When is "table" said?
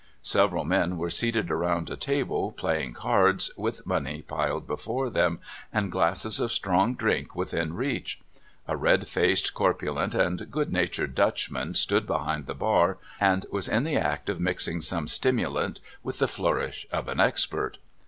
1.95-2.51